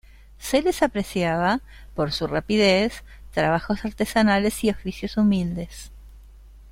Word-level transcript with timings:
Se 0.39 0.63
les 0.63 0.81
apreciaba 0.81 1.61
por 1.93 2.11
su 2.11 2.25
rapidez, 2.25 3.03
trabajos 3.35 3.85
artesanales 3.85 4.63
y 4.63 4.71
oficios 4.71 5.15
humildes. 5.15 5.91